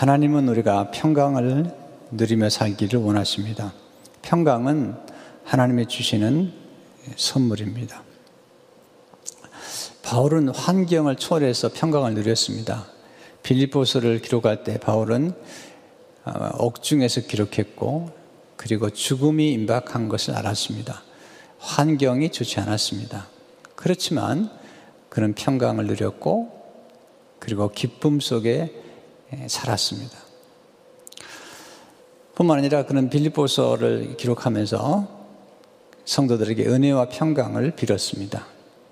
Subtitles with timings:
[0.00, 1.74] 하나님은 우리가 평강을
[2.12, 3.74] 누리며 살기를 원하십니다.
[4.22, 4.94] 평강은
[5.44, 6.54] 하나님의 주시는
[7.16, 8.02] 선물입니다.
[10.00, 12.86] 바울은 환경을 초월해서 평강을 누렸습니다.
[13.42, 15.34] 빌립보서를 기록할 때 바울은
[16.24, 18.08] 어, 옥중에서 기록했고
[18.56, 21.02] 그리고 죽음이 임박한 것을 알았습니다.
[21.58, 23.26] 환경이 좋지 않았습니다.
[23.74, 24.48] 그렇지만
[25.10, 26.58] 그는 평강을 누렸고
[27.38, 28.88] 그리고 기쁨 속에
[29.46, 30.18] 살았습니다.
[32.34, 35.20] 뿐만 아니라 그는 빌립보서를 기록하면서
[36.04, 38.46] 성도들에게 은혜와 평강을 빌었습니다.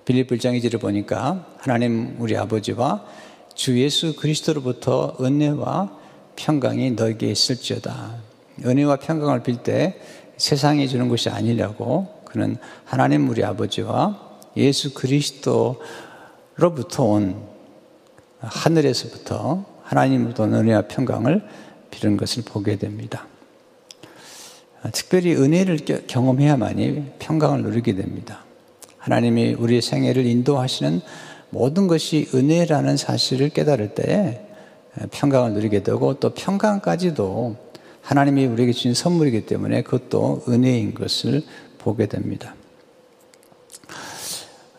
[0.05, 3.05] 빌립 1장 2절을 보니까 하나님 우리 아버지와
[3.55, 5.99] 주 예수 그리스도로부터 은혜와
[6.37, 8.17] 평강이 너에게 있을지어다.
[8.65, 10.01] 은혜와 평강을 빌 때
[10.37, 15.75] 세상이 주는 것이 아니라고 그는 하나님 우리 아버지와 예수 그리스도로부터
[17.01, 17.43] 온
[18.39, 21.43] 하늘에서부터 하나님으로부터 은혜와 평강을
[21.91, 23.27] 빌은 것을 보게 됩니다.
[24.93, 28.45] 특별히 은혜를 경험해야만이 평강을 누리게 됩니다.
[28.99, 31.01] 하나님이 우리의 생애를 인도하시는
[31.51, 34.47] 모든 것이 은혜라는 사실을 깨달을 때
[35.11, 37.57] 평강을 누리게 되고 또 평강까지도
[38.03, 41.43] 하나님이 우리에게 주신 선물이기 때문에 그것도 은혜인 것을
[41.79, 42.55] 보게 됩니다.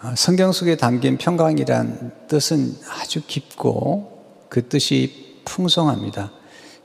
[0.02, 4.19] 아, 성경 속에 담긴 평강이란 뜻은 아주 깊고
[4.50, 6.32] 그 뜻이 풍성합니다.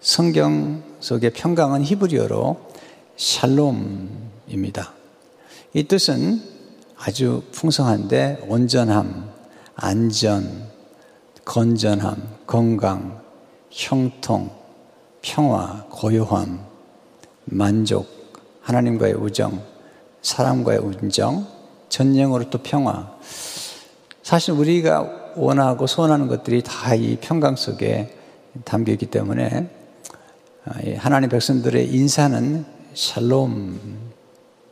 [0.01, 2.61] 성경 속의 평강은 히브리어로
[3.17, 4.93] 샬롬입니다.
[5.73, 6.43] 이 뜻은
[6.97, 9.31] 아주 풍성한데 온전함,
[9.75, 10.69] 안전,
[11.45, 13.21] 건전함, 건강,
[13.71, 14.51] 형통,
[15.23, 16.65] 평화, 고요함,
[17.47, 18.07] 만족,
[18.61, 19.63] 하나님과의 우정,
[20.23, 21.47] 사람과의 운정,
[21.89, 23.15] 전쟁으로 또 평화.
[24.23, 28.15] 사실 우리가 원하고 소원하는 것들이 다 이 평강 속에
[28.65, 29.69] 담겨 있기 때문에
[30.65, 33.99] 아, 하나님 백성들의 인사는 샬롬,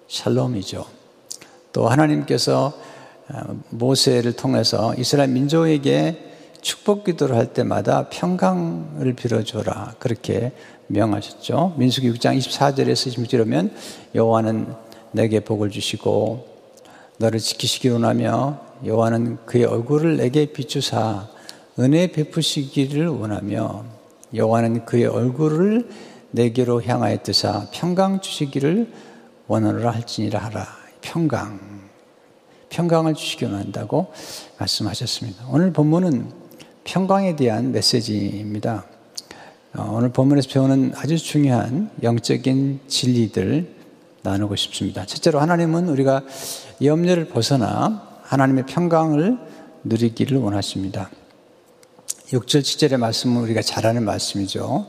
[0.08, 0.86] 샬롬이죠.
[1.72, 2.72] 또 하나님께서
[3.28, 6.30] 아, 모세를 통해서 이스라엘 민족에게
[6.60, 9.96] 축복 기도를 할 때마다 평강을 빌어줘라.
[9.98, 10.52] 그렇게
[10.86, 11.74] 명하셨죠.
[11.76, 13.70] 민수기 6장 24절에서 26절에
[14.14, 14.72] 여호와는
[15.10, 16.46] 내게 복을 주시고
[17.18, 21.28] 너를 지키시기 원하며 여호와는 그의 얼굴을 내게 비추사
[21.78, 23.84] 은혜 베푸시기를 원하며
[24.34, 25.88] 여호와는 그의 얼굴을
[26.32, 28.92] 내게로 향하여 뜨사 평강 주시기를
[29.46, 30.66] 원하노라 할지니라 하라.
[31.00, 31.82] 평강.
[32.70, 34.12] 평강을 주시기 원한다고
[34.58, 35.44] 말씀하셨습니다.
[35.50, 36.30] 오늘 본문은
[36.84, 38.86] 평강에 대한 메시지입니다.
[39.74, 43.74] 어, 오늘 본문에서 배우는 아주 중요한 영적인 진리들
[44.22, 45.04] 나누고 싶습니다.
[45.04, 46.22] 첫째로 하나님은 우리가
[46.82, 49.36] 염려를 벗어나 하나님의 평강을
[49.84, 51.10] 누리기를 원하십니다.
[52.28, 54.86] 6절, 7절의 말씀은 우리가 잘 아는 말씀이죠.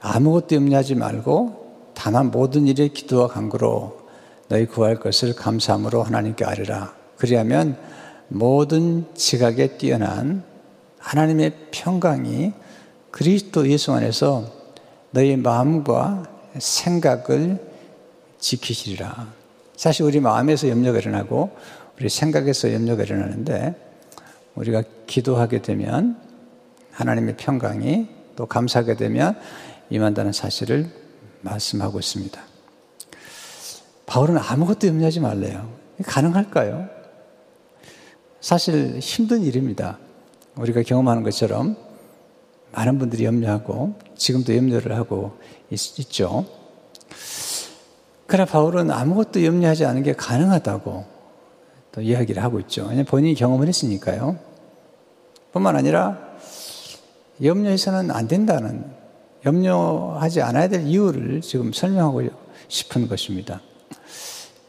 [0.00, 4.00] 아무것도 염려하지 말고 다만 모든 일에 기도와 간구로
[4.48, 6.92] 너희 구할 것을 감사함으로 하나님께 아뢰라.
[7.16, 7.78] 그리하면
[8.26, 10.42] 모든 지각에 뛰어난
[10.98, 12.52] 하나님의 평강이
[13.12, 14.44] 그리스도 예수 안에서
[15.12, 16.24] 너희 마음과
[16.58, 17.64] 생각을
[18.40, 19.28] 지키시리라.
[19.76, 21.50] 사실 우리 마음에서 염려가 일어나고
[21.98, 23.74] 우리 생각에서 염려가 일어나는데
[24.54, 26.20] 우리가 기도하게 되면
[26.92, 29.38] 하나님의 평강이 또 감사하게 되면
[29.90, 30.90] 임한다는 사실을
[31.40, 32.40] 말씀하고 있습니다.
[34.06, 35.70] 바울은 아무것도 염려하지 말래요.
[36.04, 36.88] 가능할까요?
[38.40, 39.98] 사실 힘든 일입니다.
[40.56, 41.76] 우리가 경험하는 것처럼
[42.72, 45.38] 많은 분들이 염려하고 지금도 염려를 하고
[45.70, 45.78] 있,
[46.10, 46.46] 죠
[48.26, 51.15] 그러나 바울은 아무것도 염려하지 않은 게 가능하다고
[51.96, 52.90] 또 이야기를 하고 있죠.
[53.08, 54.38] 본인이 경험을 했으니까요.
[55.52, 56.18] 뿐만 아니라
[57.42, 58.84] 염려해서는 안 된다는
[59.46, 62.28] 염려하지 않아야 될 이유를 지금 설명하고
[62.68, 63.62] 싶은 것입니다.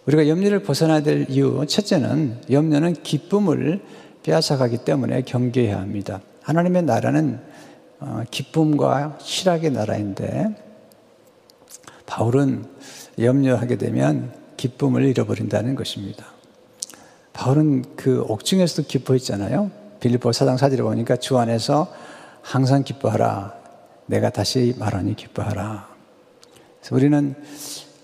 [0.05, 3.81] 우리가 염려를 벗어나야 될 이유, 첫째는 염려는 기쁨을
[4.23, 6.21] 빼앗아가기 때문에 경계해야 합니다.
[6.43, 7.41] 하나님의 나라는
[7.99, 10.55] 어, 기쁨과 실학의 나라인데
[12.05, 12.63] 바울은
[13.19, 16.36] 염려하게 되면 기쁨을 잃어버린다는 것입니다.
[17.37, 19.69] 바울은 그 옥중에서도 기뻐했잖아요.
[19.99, 21.87] 빌립보 사장 사지를 보니까 주 안에서
[22.41, 23.53] 항상 기뻐하라.
[24.07, 25.87] 내가 다시 말하니 기뻐하라.
[26.79, 27.35] 그래서 우리는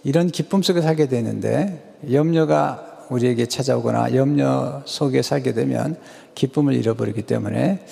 [0.03, 5.97] 이런 기쁨 속에 살게 되는데 염려가 우리에게 찾아오거나 염려 속에 살게 되면
[6.35, 7.85] 기쁨을 잃어버리기 때문에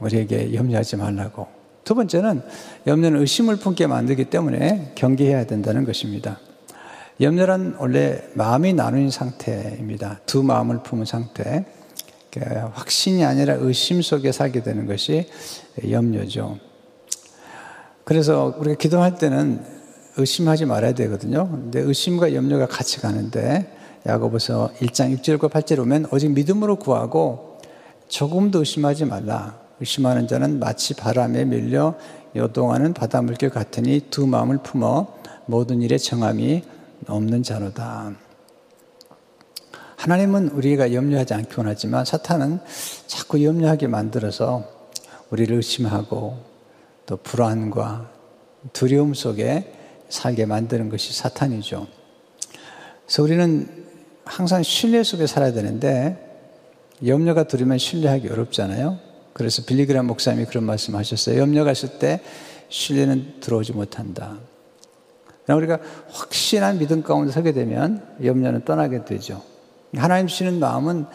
[0.00, 1.46] 우리에게 염려하지 말라고.
[1.84, 2.42] 두 번째는
[2.86, 6.38] 염려는 의심을 품게 만들기 때문에 경계해야 된다는 것입니다.
[7.20, 10.20] 염려란 원래 마음이 나누는 상태입니다.
[10.24, 11.66] 두 마음을 품은 상태.
[12.72, 15.26] 확신이 아니라 의심 속에 살게 되는 것이
[15.90, 16.58] 염려죠.
[18.04, 19.62] 그래서 우리가 기도할 때는
[20.16, 21.50] 의심하지 말아야 되거든요.
[21.50, 23.70] 근데 의심과 염려가 같이 가는데
[24.06, 27.58] 야고보서 1장 6절과 8절 오면 오직 믿음으로 구하고
[28.08, 29.58] 조금도 의심하지 말라.
[29.80, 31.96] 의심하는 자는 마치 바람에 밀려
[32.34, 35.08] 요동하는 바닷물결 같으니 두 마음을 품어
[35.44, 36.62] 모든 일에 정함이
[37.06, 38.14] 없는 자로다.
[39.96, 42.60] 하나님은 우리가 염려하지 않기 원하지만 사탄은
[43.06, 44.64] 자꾸 염려하게 만들어서
[45.30, 46.38] 우리를 의심하고
[47.06, 48.10] 또 불안과
[48.72, 49.72] 두려움 속에
[50.08, 51.86] 살게 만드는 것이 사탄이죠.
[53.04, 53.68] 그래서 우리는
[54.24, 56.30] 항상 신뢰 속에 살아야 되는데
[57.04, 58.98] 염려가 들으면 신뢰하기 어렵잖아요.
[59.32, 61.40] 그래서 빌리그람 목사님이 그런 말씀 하셨어요.
[61.40, 62.20] 염려가 있을 때
[62.68, 64.38] 신뢰는 들어오지 못한다.
[65.56, 65.78] 우리가
[66.12, 69.42] 확신한 믿음 가운데 서게 되면 염려는 떠나게 되죠.
[69.96, 71.06] 하나님 주시는 마음은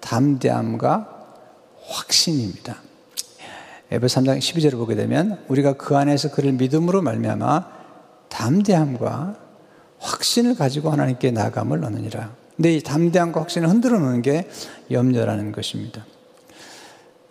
[0.00, 1.08] 담대함과
[1.84, 2.76] 확신입니다.
[3.90, 7.66] 에베 3장 12절을 보게 되면 우리가 그 안에서 그를 믿음으로 말미암아
[8.28, 9.36] 담대함과
[9.98, 12.32] 확신을 가지고 하나님께 나감을 얻느니라.
[12.56, 14.48] 근데 이 담대함과 확신을 흔들어 놓는 게
[14.90, 16.04] 염려라는 것입니다.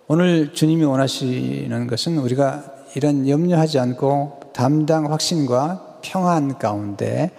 [0.07, 2.63] 오늘 주님이 원하시는 것은 우리가
[2.95, 7.31] 이런 염려하지 않고 담당 확신과 평안 가운데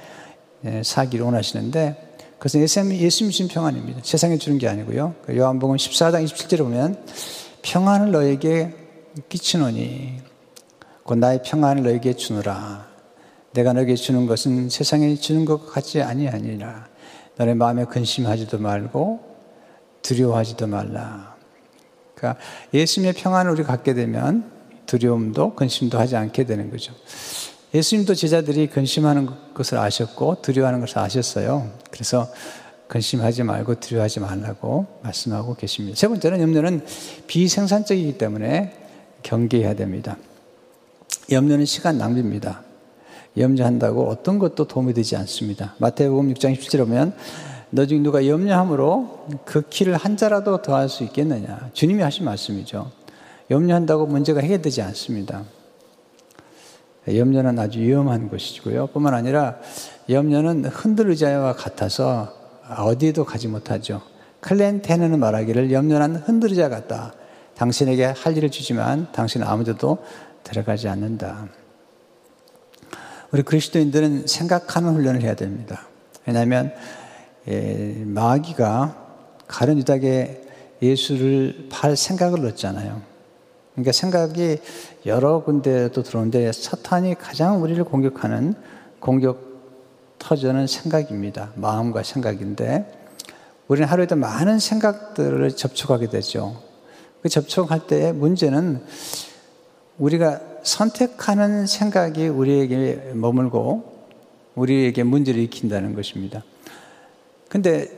[0.64, 4.00] 예, 사기를 원하시는데 그것은 예수님, 예수님 주신 평안입니다.
[4.02, 5.14] 세상에 주는 게 아니고요.
[5.24, 7.04] 그 요한복음 14장 27절에 보면
[7.62, 8.74] 평안을 너에게
[9.28, 10.20] 끼치노니
[11.04, 12.88] 곧 나의 평안을 너에게 주노라.
[13.52, 16.88] 내가 너에게 주는 것은 세상에 주는 것 같지 아니하니라.
[17.36, 19.20] 너의 마음에 근심하지도 말고
[20.02, 21.36] 두려워하지도 말라.
[22.14, 22.40] 그러니까
[22.72, 24.50] 예수님의 평안을 우리 갖게 되면
[24.86, 26.92] 두려움도 근심도 하지 않게 되는 거죠.
[27.74, 31.70] 예수님도 제자들이 근심하는 것을 아셨고 두려워하는 것을 아셨어요.
[31.90, 32.28] 그래서
[32.88, 35.96] 근심하지 말고 두려워하지 말라고 말씀하고 계십니다.
[35.96, 36.84] 세 번째는 염려는
[37.26, 38.74] 비생산적이기 때문에
[39.22, 40.18] 경계해야 됩니다.
[41.30, 42.62] 염려는 시간 낭비입니다.
[43.38, 45.74] 염려한다고 어떤 것도 도움이 되지 않습니다.
[45.78, 47.14] 마태복음 6장 17절에 보면
[47.70, 51.70] 너 중 누가 염려함으로 그 키를 한 자라도 더할 수 있겠느냐.
[51.72, 52.90] 주님이 하신 말씀이죠.
[53.50, 55.44] 염려한다고 문제가 해결되지 않습니다.
[57.08, 58.88] 염려는 아주 위험한 것이고요.
[58.88, 59.56] 뿐만 아니라
[60.08, 62.32] 염려는 흔들 의자와 같아서
[62.68, 64.02] 어디에도 가지 못하죠.
[64.40, 67.14] 클렌 테너는 말하기를 염려는 흔들 의자 같다.
[67.56, 69.98] 당신에게 할 일을 주지만 당신은 아무데도
[70.42, 71.48] 들어가지 않는다.
[73.30, 75.86] 우리 그리스도인들은 생각하는 훈련을 해야 됩니다.
[76.26, 76.72] 왜냐하면
[77.48, 78.96] 예, 마귀가
[79.48, 80.42] 가련 유다에
[80.80, 83.00] 예수를 팔 생각을 넣었잖아요.
[83.72, 84.58] 그러니까 생각이
[85.04, 88.54] 여러 군데도 들어오는데 사탄이 가장 우리를 공격하는
[89.00, 89.52] 공격
[90.18, 91.52] 터전은 생각입니다.
[91.56, 93.00] 마음과 생각인데
[93.66, 96.62] 우리는 하루에도 많은 생각들을 접촉하게 되죠.
[97.22, 98.82] 그 접촉할 때 문제는
[99.98, 103.92] 우리가 선택하는 생각이 우리에게 머물고
[104.54, 106.44] 우리에게 문제를 일으킨다는 것입니다.
[107.48, 107.88] 근데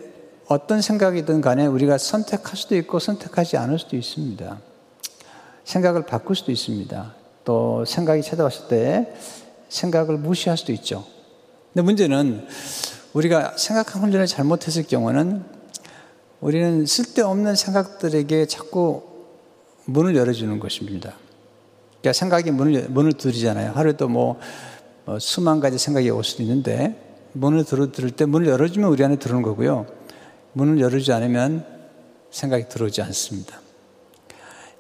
[0.46, 4.58] 어떤 생각이든 간에 우리가 선택할 수도 있고 선택하지 않을 수도 있습니다.
[5.64, 7.14] 생각을 바꿀 수도 있습니다.
[7.44, 9.14] 또 생각이 찾아왔을 때
[9.68, 11.04] 생각을 무시할 수도 있죠.
[11.72, 12.46] 근데 문제는
[13.12, 15.44] 우리가 생각한 훈련을 잘못했을 경우는
[16.40, 19.02] 우리는 쓸데없는 생각들에게 자꾸
[19.86, 21.14] 문을 열어주는 것입니다.
[22.00, 23.72] 그러니까 생각이 문을, 문을 두드리잖아요.
[23.72, 24.38] 하루에도 뭐,
[25.04, 27.00] 뭐 수만 가지 생각이 올 수도 있는데
[27.32, 29.86] 문을 들어, 들을 때 문을 열어주면 우리 안에 들어오는 거고요.
[30.52, 31.64] 문을 열어주지 않으면
[32.30, 33.63] 생각이 들어오지 않습니다.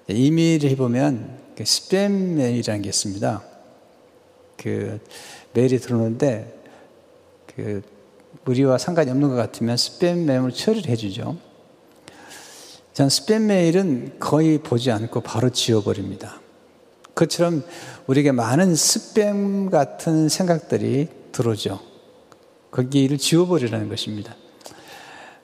[0.08, 3.42] 이메일을 해보면 그 스팸 메일이라는 게 있습니다.
[4.56, 5.00] 그
[5.52, 6.62] 메일이 들어오는데
[7.54, 7.82] 그
[8.46, 11.36] 우리와 상관이 없는 것 같으면 스팸 메일을 처리를 해주죠.
[12.92, 16.40] 전 스팸 메일은 거의 보지 않고 바로 지워버립니다.
[17.14, 17.64] 그처럼
[18.06, 21.80] 우리에게 많은 스팸 같은 생각들이 들어오죠.
[22.70, 24.36] 거기를 지워버리라는 것입니다.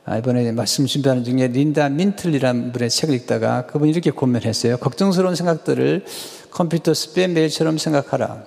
[0.07, 4.79] 아, 이번에 말씀 준비하는 중에 린다 민틀리라는 분의 책을 읽다가 그분이 이렇게 고면했어요.
[4.79, 6.05] 걱정스러운 생각들을
[6.51, 8.45] 컴퓨터 스팸 메일처럼 생각하라.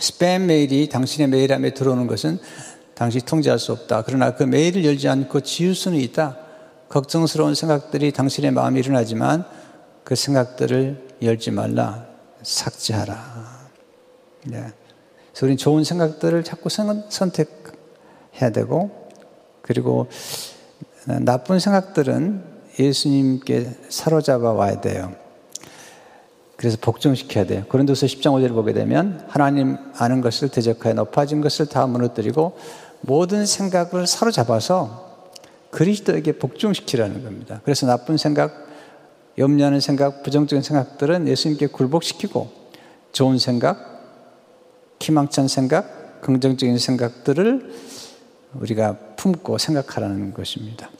[0.00, 2.38] 스팸 메일이 당신의 메일 안에 들어오는 것은
[2.94, 4.02] 당신이 통제할 수 없다.
[4.02, 6.36] 그러나 그 메일을 열지 않고 지울 수는 있다.
[6.88, 9.44] 걱정스러운 생각들이 당신의 마음에 일어나지만
[10.04, 12.06] 그 생각들을 열지 말라.
[12.42, 13.68] 삭제하라.
[14.46, 14.64] 네.
[15.30, 18.99] 그래서 우리는 좋은 생각들을 자꾸 선택해야 되고
[19.62, 20.08] 그리고
[21.20, 22.42] 나쁜 생각들은
[22.78, 25.12] 예수님께 사로잡아 와야 돼요.
[26.56, 27.64] 그래서 복종시켜야 돼요.
[27.68, 32.58] 고린도서 10장 5절을 보게 되면 하나님 아는 것을 대적하여 높아진 것을 다 무너뜨리고
[33.00, 35.08] 모든 생각을 사로잡아서
[35.70, 37.60] 그리스도에게 복종시키라는 겁니다.
[37.64, 38.66] 그래서 나쁜 생각,
[39.38, 42.50] 염려하는 생각, 부정적인 생각들은 예수님께 굴복시키고
[43.12, 43.78] 좋은 생각,
[45.00, 47.72] 희망찬 생각, 긍정적인 생각들을
[48.54, 50.90] 우리가 품고 생각하라는 것입니다.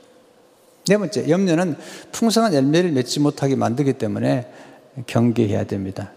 [0.87, 1.75] 네 번째, 염려는
[2.11, 4.51] 풍성한 열매를 맺지 못하게 만들기 때문에
[5.07, 6.11] 경계해야 됩니다.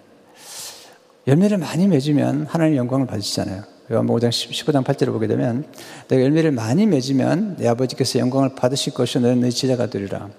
[1.27, 3.63] 열매를 많이 맺으면 하나님 영광을 받으시잖아요.
[3.91, 5.67] 요한복음 5장 15장 8절을 보게 되면
[6.09, 10.31] 내가 열매를 많이 맺으면 내 아버지께서 영광을 받으실 것이요 너는 내 제자가 되리라.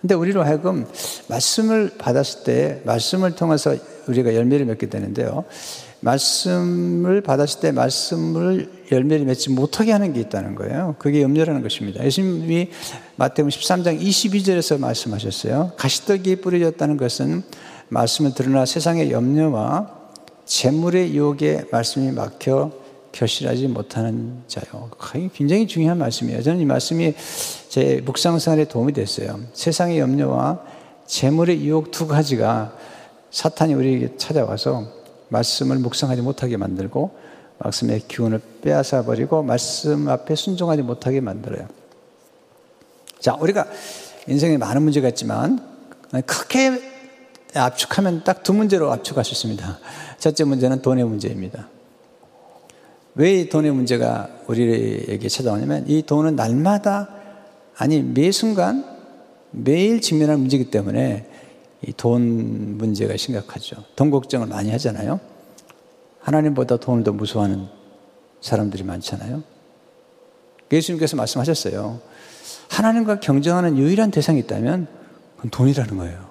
[0.00, 0.86] 근데 우리로 하여금
[1.28, 3.76] 말씀을 받았을 때 말씀을 통해서
[4.06, 5.44] 우리가 열매를 맺게 되는데요.
[6.00, 10.94] 말씀을 받았을 때 말씀을 열매를 맺지 못하게 하는 게 있다는 거예요.
[10.98, 12.04] 그게 염려라는 것입니다.
[12.04, 12.70] 예수님이
[13.16, 15.72] 마태복음 13장 22절에서 말씀하셨어요.
[15.76, 17.42] 가시떡이 뿌려졌다는 것은
[17.88, 19.98] 말씀을 들으나 세상의 염려와
[20.44, 22.70] 재물의 유혹에 말씀이 막혀
[23.12, 24.90] 결실하지 못하는 자요.
[25.34, 26.42] 굉장히 중요한 말씀이에요.
[26.42, 27.14] 저는 이 말씀이
[27.68, 29.40] 제 묵상생활에 도움이 됐어요.
[29.52, 30.60] 세상의 염려와
[31.06, 32.76] 재물의 유혹 두 가지가
[33.30, 34.97] 사탄이 우리에게 찾아와서
[35.28, 37.10] 말씀을 묵상하지 못하게 만들고
[37.58, 41.66] 말씀의 기운을 빼앗아 버리고 말씀 앞에 순종하지 못하게 만들어요.
[43.20, 43.66] 자, 우리가
[44.28, 45.60] 인생에 많은 문제가 있지만
[46.26, 46.80] 크게
[47.54, 49.78] 압축하면 딱 두 문제로 압축할 수 있습니다.
[50.18, 51.68] 첫째 문제는 돈의 문제입니다.
[53.14, 57.08] 왜 돈의 문제가 우리에게 찾아오냐면 이 돈은 날마다
[57.76, 58.84] 아니 매 순간
[59.50, 61.26] 매일 직면하는 문제이기 때문에
[61.86, 63.84] 이 돈 문제가 심각하죠.
[63.94, 65.20] 돈 걱정을 많이 하잖아요.
[66.20, 67.68] 하나님보다 돈을 더 무서워하는
[68.40, 69.42] 사람들이 많잖아요.
[70.72, 72.00] 예수님께서 말씀하셨어요.
[72.70, 74.86] 하나님과 경쟁하는 유일한 대상이 있다면
[75.36, 76.28] 그건 돈이라는 거예요.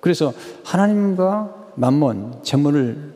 [0.00, 0.34] 그래서
[0.64, 3.14] 하나님과 만몬, 재물을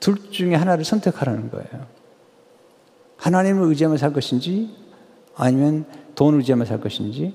[0.00, 1.86] 둘 중에 하나를 선택하라는 거예요.
[3.16, 4.74] 하나님을 의지하며 살 것인지
[5.34, 7.34] 아니면 돈을 의지하며 살 것인지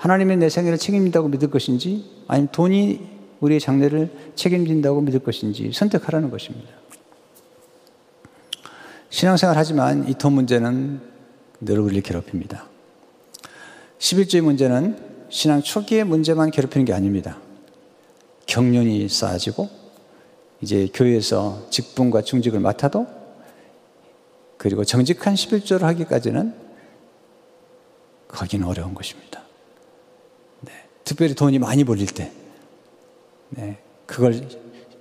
[0.00, 3.06] 하나님의 내 생애를 책임진다고 믿을 것인지 아니면 돈이
[3.40, 6.70] 우리의 장래를 책임진다고 믿을 것인지 선택하라는 것입니다.
[9.10, 11.02] 신앙생활 하지만 이 돈 문제는
[11.60, 12.66] 늘 우리를 괴롭힙니다.
[13.98, 17.36] 11조의 문제는 신앙 초기의 문제만 괴롭히는 게 아닙니다.
[18.46, 19.68] 경륜이 쌓아지고
[20.62, 23.06] 이제 교회에서 직분과 중직을 맡아도
[24.56, 26.54] 그리고 정직한 11조를 하기까지는
[28.28, 29.29] 거기는 어려운 것입니다.
[31.10, 31.14] 네.
[31.14, 32.30] 특별히 돈이 많이 벌릴 때,
[33.50, 33.78] 네.
[34.06, 34.46] 그걸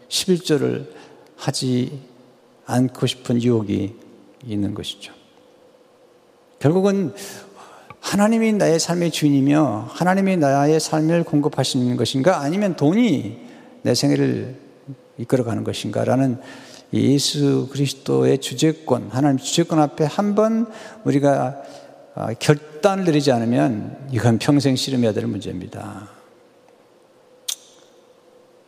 [0.08, 0.88] 11조를
[1.36, 2.00] 하지
[2.66, 3.94] 않고 싶은 유혹이
[4.44, 5.14] 있는 것이죠.
[6.58, 7.14] 결국은
[8.00, 13.38] 하나님이 나의 삶의 주인이며 하나님이 나의 삶을 공급하시는 것인가 아니면 돈이
[13.84, 14.56] 내 생애를
[15.20, 16.40] 이끌어가는 것인가라는
[16.94, 20.66] 예수 그리스도의 주제권, 하나님 주제권 앞에 한 번
[21.04, 21.79] 우리가 아,
[22.40, 26.10] 결단을 내리지 않으면 이건 평생 씨름해야 될 문제입니다.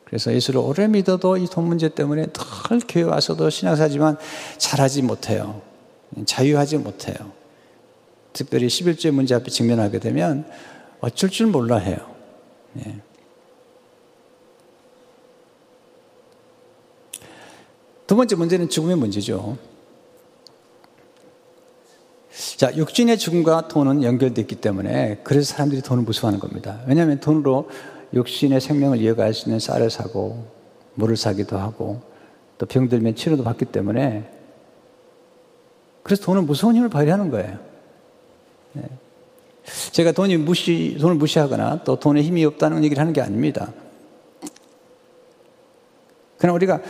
[0.05, 4.17] 그래서 예수를 오래 믿어도 이 돈 문제 때문에 늘 교회 와서도 신앙사지만
[4.57, 5.61] 잘하지 못해요.
[6.25, 7.31] 자유하지 못해요.
[8.33, 10.45] 특별히 11조의 문제 앞에 직면하게 되면
[10.99, 11.97] 어쩔 줄 몰라 해요.
[12.79, 13.01] 예.
[18.07, 19.57] 두 번째 문제는 죽음의 문제죠.
[22.57, 26.79] 자, 육신의 죽음과 돈은 연결되어 있기 때문에 그래서 사람들이 돈을 무서워하는 겁니다.
[26.87, 27.69] 왜냐하면 돈으로
[28.13, 30.45] 육신의 생명을 이어갈 수 있는 쌀을 사고
[30.95, 32.01] 물을 사기도 하고
[32.57, 34.29] 또 병들면 치료도 받기 때문에
[36.03, 37.59] 그래서 돈은 무서운 힘을 발휘하는 거예요.
[38.73, 38.83] 네.
[39.91, 43.73] 제가 돈이 무시, 돈을 무시하거나 또 돈에 힘이 없다는 얘기를 하는 게 아닙니다.
[46.37, 46.81] 그러나 우리가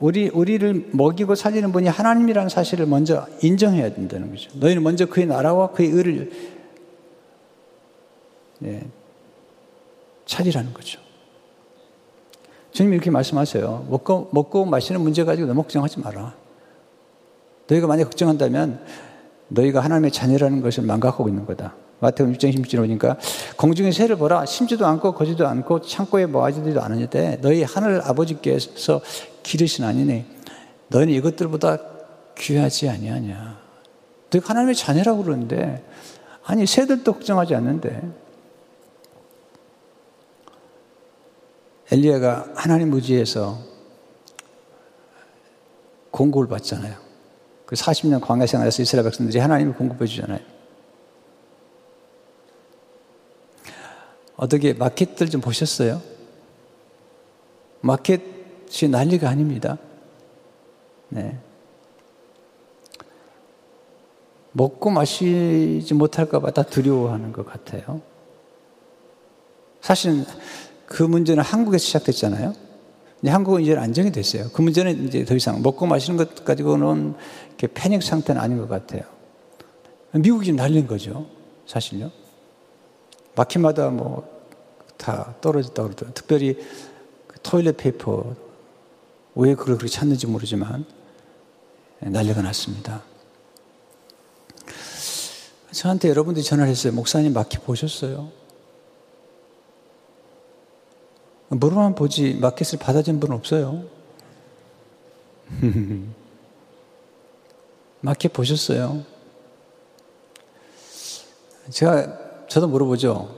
[0.00, 4.50] 우리, 우리를 먹이고 살리는 분이 하나님이라는 사실을 먼저 인정해야 된다는 거죠.
[4.54, 6.30] 너희는 먼저 그의 나라와 그의 의를
[8.60, 8.86] 네,
[10.26, 11.00] 찾으라는 거죠.
[12.72, 13.86] 주님 이렇게 말씀하세요.
[13.88, 16.34] 먹고, 먹고 마시는 문제 가지고 너무 걱정하지 마라.
[17.66, 18.80] 너희가 만약 걱정한다면
[19.48, 21.74] 너희가 하나님의 자녀라는 것을 망각하고 있는 거다.
[22.00, 23.16] 마태복음 6장 16절 보니까
[23.56, 29.00] 공중의 새를 보라 심지도 않고 거지도 않고 창고에 모아지지도 않으는데 너희 하늘 아버지께서
[29.48, 30.26] 기르신 아니네
[30.88, 31.78] 너희는 이것들보다
[32.36, 33.58] 귀하지 아니하냐?
[34.28, 35.82] 너희 하나님의 자녀라고 그러는데
[36.44, 38.28] 아니 새들도 걱정하지 않는데.
[41.90, 43.58] 엘리야가 하나님 무지에서
[46.10, 46.98] 공고를 받잖아요.
[47.64, 50.40] 그 40년 광야 생활에서 이스라엘 백성들이 하나님을 공급해 주잖아요.
[54.36, 56.02] 어떻게 마켓들 좀 보셨어요?
[57.80, 58.37] 마켓
[58.70, 59.78] 이 난리가 아닙니다.
[61.08, 61.38] 네.
[64.52, 68.00] 먹고 마시지 못할까봐 다 두려워하는 것 같아요.
[69.80, 70.24] 사실은
[70.86, 72.54] 그 문제는 한국에서 시작됐잖아요.
[73.26, 74.48] 한국은 이제 안정이 됐어요.
[74.52, 77.14] 그 문제는 이제 더 이상 먹고 마시는 것 가지고는
[77.74, 79.02] 패닉 상태는 아닌 것 같아요.
[80.12, 81.26] 미국이 난린 거죠.
[81.66, 82.10] 사실요.
[83.34, 84.38] 마켓마다 뭐
[84.98, 86.14] 다 떨어졌다고 그러더라고요.
[86.14, 86.58] 특별히
[87.26, 88.34] 그 toilet paper
[89.38, 90.84] 왜 그걸 그렇게 찾는지 모르지만
[92.00, 93.04] 난리가 났습니다.
[95.70, 96.92] 저한테 여러분들이 전화를 했어요.
[96.92, 98.32] 목사님 마켓 보셨어요?
[101.50, 103.84] 물어만 보지 마켓을 받아준 분 없어요.
[108.00, 109.04] 마켓 보셨어요?
[111.70, 113.36] 제가 저도 물어보죠.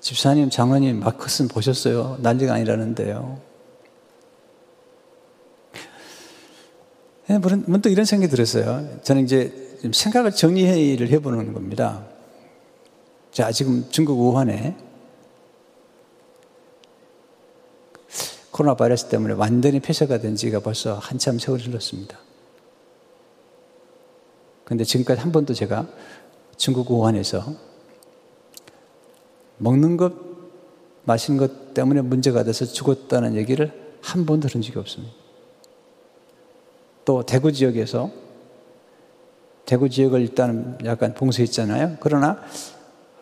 [0.00, 2.16] 집사님, 장로님 마켓은 보셨어요?
[2.22, 3.45] 난리가 아니라는데요.
[7.28, 9.00] 문득 이런 생각이 들었어요.
[9.02, 9.52] 저는 이제
[9.92, 12.06] 생각을 정리를 해보는 겁니다.
[13.32, 14.76] 자, 지금 중국 우한에
[18.50, 22.18] 코로나 바이러스 때문에 완전히 폐쇄가 된 지가 벌써 한참 세월이 흘렀습니다.
[24.64, 25.86] 근데 지금까지 한 번도 제가
[26.56, 27.54] 중국 우한에서
[29.58, 30.12] 먹는 것,
[31.04, 35.25] 마시는 것 때문에 문제가 돼서 죽었다는 얘기를 한 번도 들은 적이 없습니다.
[37.06, 38.10] 또 대구 지역에서
[39.64, 41.96] 대구 지역을 일단 약간 봉쇄했잖아요.
[42.00, 42.42] 그러나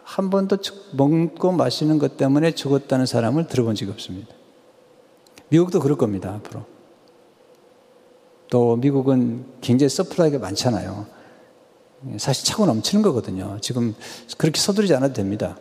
[0.02, 0.58] 한 번도
[0.94, 4.34] 먹고 마시는 것 때문에 죽었다는 사람을 들어본 적이 없습니다.
[5.50, 6.64] 미국도 그럴 겁니다, 앞으로.
[8.48, 11.06] 또 미국은 굉장히 서플라이가 많잖아요.
[12.18, 13.58] 사실 차고 넘치는 거거든요.
[13.60, 13.94] 지금
[14.38, 15.58] 그렇게 서두르지 않아도 됩니다.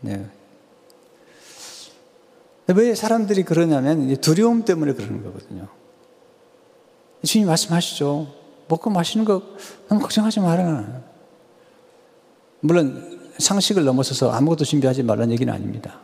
[0.00, 0.26] 네.
[2.74, 5.68] 왜 사람들이 그러냐면 두려움 때문에 그러는 거거든요.
[7.24, 8.32] 주님 말씀하시죠.
[8.68, 9.42] 먹고 마시는 거
[9.88, 11.02] 너무 걱정하지 마라.
[12.60, 16.00] 물론 상식을 넘어서서 아무것도 준비하지 말라는 얘기는 아닙니다.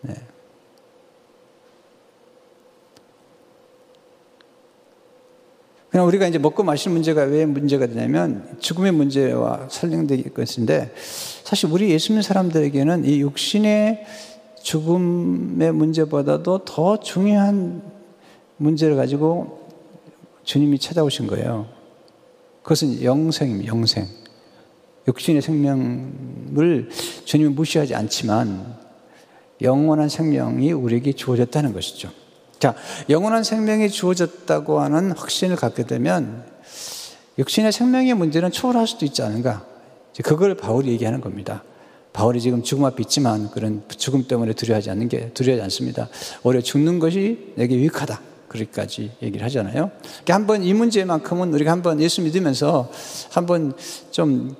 [0.00, 0.14] 네.
[5.90, 10.92] 그냥 우리가 이제 먹고 마시는 문제가 왜 문제가 되냐면 죽음의 문제와 설명될 것인데
[11.44, 14.04] 사실 우리 예수 믿는 사람들에게는 이 육신의
[14.64, 17.82] 죽음의 문제보다도 더 중요한
[18.56, 19.68] 문제를 가지고
[20.42, 21.68] 주님이 찾아오신 거예요.
[22.62, 23.68] 그것은 영생입니다.
[23.68, 24.08] 영생.
[25.06, 26.88] 육신의 생명을
[27.26, 28.78] 주님이 무시하지 않지만
[29.60, 32.08] 영원한 생명이 우리에게 주어졌다는 것이죠.
[32.58, 32.74] 자,
[33.10, 36.42] 영원한 생명이 주어졌다고 하는 확신을 갖게 되면
[37.36, 39.66] 육신의 생명의 문제는 초월할 수도 있지 않은가.
[40.22, 41.62] 그걸 바울이 얘기하는 겁니다.
[42.14, 46.08] 바울이 지금 죽음 앞에 있지만 그런 죽음 때문에 두려워하지 않는 게 두려워하지 않습니다.
[46.42, 48.20] 오히려 죽는 것이 내게 유익하다.
[48.48, 49.90] 그렇게까지 얘기를 하잖아요.
[50.00, 52.90] 그러니까 한번 이 문제만큼은 우리가 한번 예수 믿으면서
[53.30, 53.74] 한번
[54.10, 54.56] 좀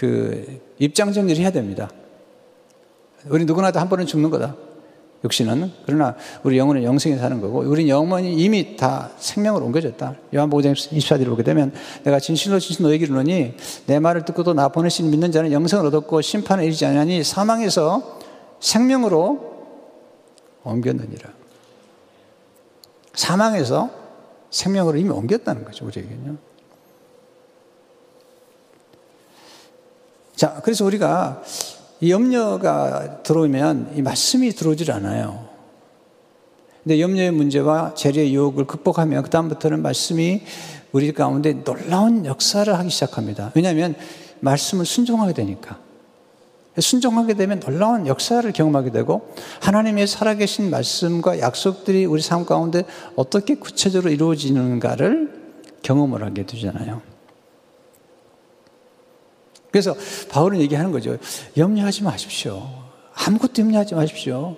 [0.00, 1.90] 그 입장 정리를 해야 됩니다.
[3.26, 4.56] 우리 누구나 다 한 번은 죽는 거다.
[5.22, 5.72] 육신은.
[5.84, 10.14] 그러나 우리 영혼은 영생에 사는 거고, 우리 영혼이 이미 다 생명을 옮겨졌다.
[10.34, 11.72] 요한복음 24절을 보게 되면,
[12.04, 13.54] 내가 진실로 진실로 너에게 이르노니,
[13.86, 18.18] 내 말을 듣고도 나 보내신 믿는 자는 영생을 얻었고, 심판에 이르지 아니하니, 사망에서
[18.60, 19.66] 생명으로
[20.64, 21.30] 옮겼느니라.
[23.14, 23.90] 사망에서
[24.50, 26.36] 생명으로 이미 옮겼다는 거죠, 우리에게는요.
[30.34, 31.42] 자, 그래서 우리가
[32.00, 35.48] 이 염려가 들어오면 이 말씀이 들어오질 않아요.
[36.82, 40.42] 근데 염려의 문제와 재리의 유혹을 극복하면 그다음부터는 말씀이
[40.92, 43.52] 우리 가운데 놀라운 역사를 하기 시작합니다.
[43.54, 43.94] 왜냐하면
[44.40, 45.78] 말씀을 순종하게 되니까.
[46.78, 52.84] 순종하게 되면 놀라운 역사를 경험하게 되고 하나님의 살아계신 말씀과 약속들이 우리 삶 가운데
[53.16, 55.40] 어떻게 구체적으로 이루어지는가를
[55.82, 57.02] 경험을 하게 되잖아요.
[59.70, 59.94] 그래서
[60.30, 61.16] 바울은 얘기하는 거죠.
[61.56, 62.66] 염려하지 마십시오.
[63.14, 64.56] 아무것도 염려하지 마십시오.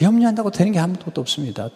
[0.00, 1.70] 염려한다고 되는 게 아무것도 없습니다.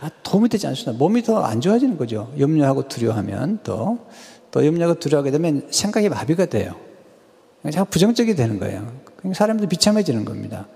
[0.00, 0.92] 아, 도움이 되지 않습니다.
[0.98, 2.32] 몸이 더 안 좋아지는 거죠.
[2.38, 3.98] 염려하고 두려워하면 또,
[4.50, 6.74] 또 염려하고 두려워하게 되면 생각이 마비가 돼요.
[7.70, 8.90] 자꾸 부정적이 되는 거예요.
[9.34, 10.66] 사람들이 비참해지는 겁니다.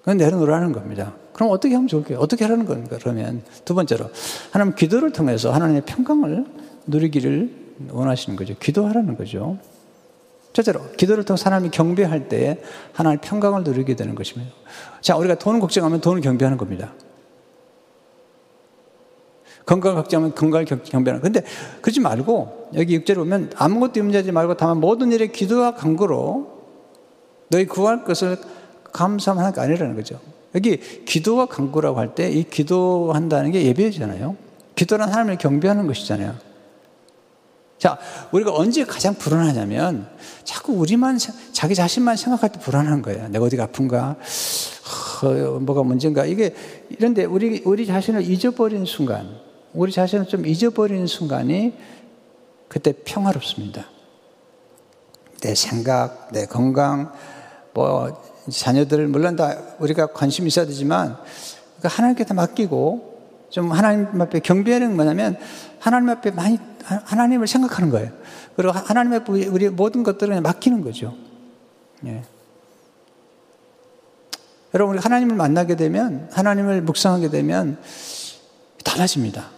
[0.00, 1.14] 그건 내려놓으라는 겁니다.
[1.32, 2.18] 그럼 어떻게 하면 좋을까요?
[2.18, 2.96] 어떻게 하라는 겁니까?
[3.00, 4.10] 그러면 두 번째로
[4.50, 6.44] 하나님 기도를 통해서 하나님의 평강을
[6.88, 8.54] 누리기를 원하시는 거죠.
[8.58, 9.58] 기도하라는 거죠.
[10.58, 12.60] 첫째로 기도를 통해 사람이 경배할 때
[12.92, 14.52] 하나님의 평강을 누리게 되는 것입니다.
[15.00, 16.92] 자, 우리가 돈을 걱정하면 돈을 경배하는 겁니다.
[19.66, 21.20] 건강을 걱정하면 건강을 경배하는.
[21.22, 21.42] 근데
[21.82, 26.58] 그러지 말고 여기 6절에 보면 아무것도 염려하지 말고 다만 모든 일에 기도와 간구로
[27.50, 28.38] 너희 구할 것을
[28.92, 30.18] 감사하는 게 아니라는 거죠.
[30.54, 34.36] 여기 기도와 간구라고 할 때 이 기도한다는 게 예배잖아요.
[34.74, 36.47] 기도는 하나님을 경배하는 것이잖아요.
[37.78, 37.96] 자,
[38.32, 40.08] 우리가 언제 가장 불안하냐면
[40.42, 41.18] 자꾸 우리만
[41.52, 43.28] 자기 자신만 생각할 때 불안한 거예요.
[43.28, 44.16] 내가 어디가 아픈가?
[45.22, 46.24] 어, 뭐가 문제인가?
[46.26, 46.54] 이게
[46.90, 49.28] 이런데 우리 우리 자신을 잊어버리는 순간,
[49.72, 51.74] 우리 자신을 좀 잊어버리는 순간이
[52.66, 53.86] 그때 평화롭습니다.
[55.40, 57.12] 내 생각, 내 건강,
[57.74, 61.16] 뭐 자녀들 물론 다 우리가 관심 있어야 되지만
[61.82, 63.18] 하나님께 다 맡기고
[63.50, 65.36] 좀 하나님 앞에 경배하는 뭐냐면
[65.78, 68.10] 하나님 앞에 많이 하나님을 생각하는 거예요.
[68.56, 71.14] 그리고 하나님 앞에 우리 모든 것들을 맡기는 거죠.
[72.06, 72.22] 예.
[74.74, 77.78] 여러분 우리 하나님을 만나게 되면 하나님을 묵상하게 되면
[78.84, 79.50] 달라집니다.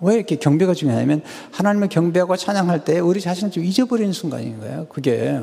[0.00, 4.86] 왜 이렇게 경배가 중요하냐면 하나님을 경배하고 찬양할 때 우리 자신을 좀 잊어버리는 순간인 거예요.
[4.88, 5.40] 그게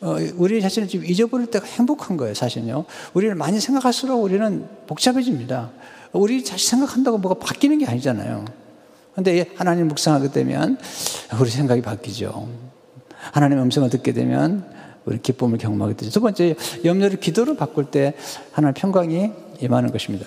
[0.00, 2.84] 어, 우리 자신을 좀 잊어버릴 때가 행복한 거예요, 사실은요.
[3.14, 5.70] 우리를 많이 생각할수록 우리는 복잡해집니다.
[6.12, 8.44] 우리 자신 생각한다고 뭐가 바뀌는 게 아니잖아요.
[9.14, 10.78] 근데 하나님 묵상하게 되면
[11.38, 12.48] 우리 생각이 바뀌죠.
[13.32, 14.64] 하나님의 음성을 듣게 되면
[15.04, 16.10] 우리 기쁨을 경험하게 되죠.
[16.10, 18.14] 두 번째, 염려를 기도로 바꿀 때
[18.52, 20.26] 하나님 평강이 임하는 것입니다.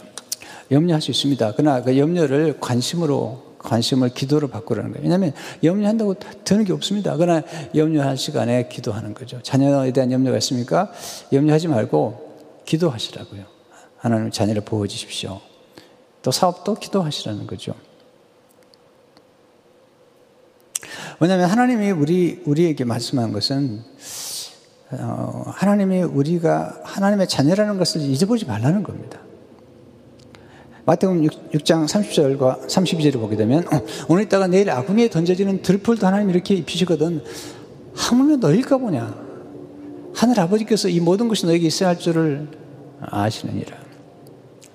[0.71, 1.53] 염려할 수 있습니다.
[1.55, 5.03] 그러나 그 염려를 관심으로 관심을 기도로 바꾸라는 거예요.
[5.03, 7.17] 왜냐하면 염려한다고 되는 게 없습니다.
[7.17, 7.41] 그러나
[7.75, 9.41] 염려할 시간에 기도하는 거죠.
[9.41, 10.91] 자녀에 대한 염려가 있습니까?
[11.33, 13.43] 염려하지 말고 기도하시라고요.
[13.97, 15.41] 하나님 자녀를 보호 주십시오.
[16.21, 17.73] 또 사업도 기도하시라는 거죠.
[21.19, 23.81] 왜냐하면 하나님이 우리 우리에게 말씀한 것은
[24.91, 29.19] 어, 하나님이 우리가 하나님의 자녀라는 것을 잊어보지 말라는 겁니다.
[30.85, 36.29] 마태복음 6, 장 30절과 32절을 보게 되면 어, 오늘 있다가 내일 아궁이에 던져지는 들풀도 하나님
[36.29, 37.21] 이렇게 입히시거든
[37.93, 39.13] 하물며 너일까 보냐
[40.15, 42.47] 하늘 아버지께서 이 모든 것이 너에게 있어야 할 줄을
[43.01, 43.86] 아시느니라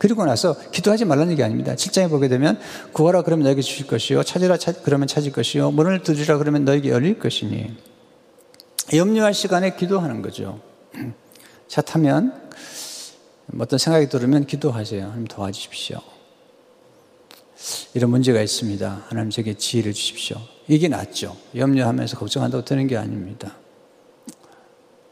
[0.03, 2.59] 그리고 나서 기도하지 말라는 얘기 아닙니다 7장에 보게 되면
[2.91, 7.21] 구하라 그러면 너에게 주실 것이요 찾으라 찾, 그러면 찾을 것이요 문을 두드리라 그러면 너에게 열릴
[7.21, 7.77] 것이니
[8.93, 10.61] 염려할 시간에 기도하는 거죠
[11.69, 12.51] 차 타면
[13.59, 15.03] 어떤 생각이 들으면 기도하세요.
[15.05, 15.99] 하나님 도와주십시오.
[17.95, 19.05] 이런 문제가 있습니다.
[19.09, 20.39] 하나님 제게 지혜를 주십시오.
[20.69, 21.37] 이게 낫죠.
[21.55, 23.57] 염려하면서 걱정한다고 되는 게 아닙니다.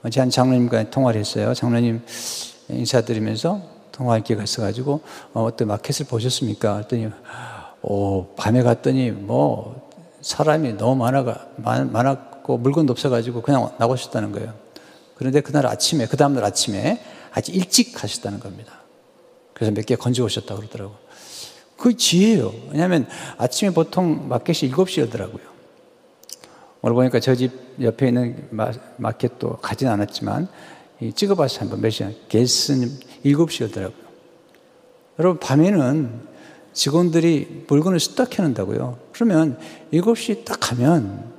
[0.03, 1.53] 어제 한 장로님과 통화를 했어요.
[1.53, 2.01] 장로님
[2.71, 5.03] 인사드리면서 통화할 기회가 있어가지고,
[5.35, 6.73] 어, 어떤 마켓을 보셨습니까?
[6.75, 7.11] 그랬더니,
[7.83, 9.91] 오, 밤에 갔더니 뭐,
[10.23, 14.55] 사람이 너무 많아가, 많, 많았고 물건도 없어가지고 그냥 나오셨다는 거예요.
[15.17, 18.73] 그런데 그날 아침에, 그 다음날 아침에 아주 일찍 가셨다는 겁니다.
[19.53, 20.97] 그래서 몇 개 건져 오셨다고 그러더라고요.
[21.77, 22.53] 그 지혜예요.
[22.71, 25.45] 왜냐하면 아침에 보통 마켓이 7시 열더라고요.
[26.81, 30.49] 오늘 보니까 저 집 옆에 있는 마, 켓도 가진 않았지만
[31.15, 32.15] 찍어봐서 한번 몇 시간.
[32.29, 34.11] 게스는 7시 열더라고요.
[35.19, 36.29] 여러분 밤에는
[36.73, 38.99] 직원들이 물건을 쓱딱 켜놓는다고요.
[39.13, 39.59] 그러면
[39.93, 41.31] 7시 딱 가면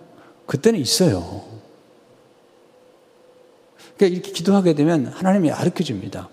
[0.45, 1.43] 그때는 있어요.
[3.95, 6.29] 그러니까 이렇게 기도하게 되면 하나님이 가르쳐 줍니다.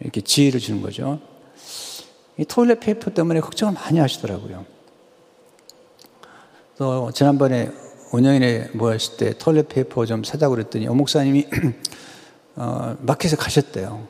[0.00, 1.20] 이렇게 지혜를 주는 거죠.
[2.38, 4.64] 이 toilet paper 때문에 걱정을 많이 하시더라고요.
[6.78, 7.70] 또 지난번에
[8.12, 11.46] 운영위에 모였을 때 toilet paper 좀 사자고 그랬더니 오 목사님이
[12.56, 14.06] 어, 마켓에 가셨대요.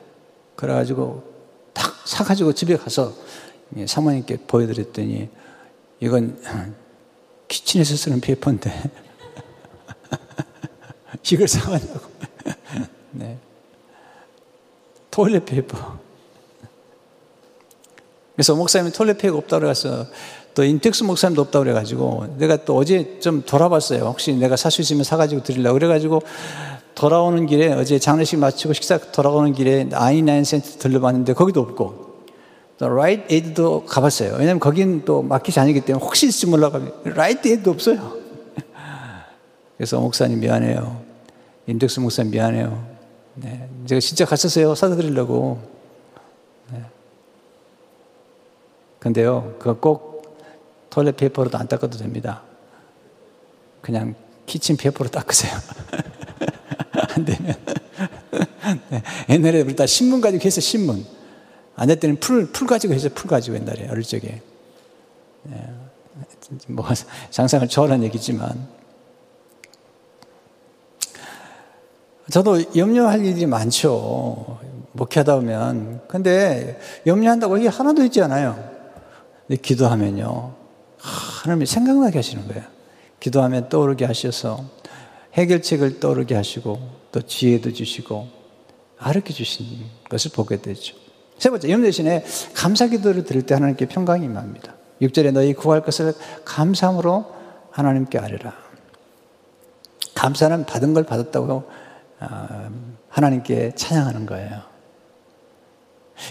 [0.55, 1.23] 그래가지고
[1.73, 3.13] 딱 사가지고 집에 가서
[3.85, 5.29] 사모님께 보여드렸더니
[5.99, 6.37] 이건
[7.47, 8.71] kitchen에서 쓰는 paper인데
[11.31, 11.99] 이걸 사가냐고.
[13.11, 13.37] 네.
[15.11, 15.97] toilet paper.
[18.35, 20.07] 그래서 목사님이 toilet paper 없다고 그래서
[20.55, 24.05] 또 인텍스 목사님도 없다고 그래가지고 내가 또 어제 좀 돌아봤어요.
[24.05, 26.21] 혹시 내가 살 수 있으면 사가지고 드리려고 그래가지고
[26.95, 32.03] 돌아오는 길에 어제 장례식 마치고 식사 돌아오는 길에 아이나인 센터 들려봤는데 거기도 없고
[32.77, 34.33] 또 Rite Aid도 가봤어요.
[34.33, 38.17] 왜냐면 거긴 또 마켓이 아니기 때문에 혹시 있을지 몰라가 Rite Aid도 없어요.
[39.77, 41.01] 그래서 목사님 미안해요.
[41.67, 42.93] 인덱스 목사님 미안해요.
[43.35, 43.67] 네.
[43.85, 44.75] 제가 진짜 갔었어요.
[44.75, 45.59] 사다 드리려고.
[46.71, 46.81] 네.
[48.99, 50.37] 근데요, 그거 꼭
[50.89, 52.41] toilet paper로도 안 닦아도 됩니다.
[53.81, 55.53] 그냥 kitchen paper로 닦으세요.
[57.15, 57.55] 안 되면.
[58.89, 59.03] 네.
[59.29, 61.05] 옛날에 우리 다 신문 가지고 했어, 신문.
[61.75, 64.41] 안 될 때는 풀, 풀 가지고 했어요, 풀 가지고 옛날에, 어릴 적에.
[65.43, 65.69] 네.
[66.67, 66.87] 뭐,
[67.31, 68.67] 상상을 초월한 얘기지만.
[72.29, 74.59] 저도 염려할 일이 많죠.
[74.93, 76.01] 목회하다 보면.
[76.07, 78.71] 근데 염려한다고 이게 하나도 있지 않아요.
[79.47, 80.53] 근데 기도하면요.
[80.97, 82.63] 하나님이 생각나게 하시는 거예요.
[83.19, 84.63] 기도하면 떠오르게 하셔서
[85.33, 86.79] 해결책을 떠오르게 하시고
[87.13, 88.27] 또 지혜도 주시고
[88.97, 89.65] 아르켜 주신
[90.09, 90.95] 것을 보게 되죠.
[91.37, 94.73] 세 번째, 염려 대신에 감사 기도를 드릴 때 하나님께 평강이 임합니다.
[95.01, 97.25] 6절에 너희 구할 것을 감사함으로
[97.71, 98.53] 하나님께 아뢰라.
[100.15, 101.69] 감사는 받은 걸 받았다고
[102.19, 102.69] 아,
[103.09, 104.61] 하나님께 찬양하는 거예요.